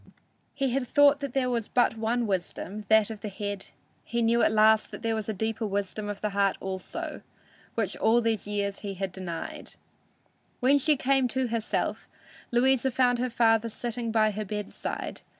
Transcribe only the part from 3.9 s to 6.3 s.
he knew at last that there was a deeper wisdom of